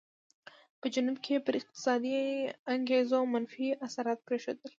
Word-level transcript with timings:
په 0.79 0.85
جنوب 0.93 1.17
کې 1.23 1.31
یې 1.35 1.43
پر 1.45 1.53
اقتصادي 1.59 2.15
انګېزو 2.73 3.19
منفي 3.33 3.67
اثرات 3.85 4.19
پرېښودل. 4.27 4.69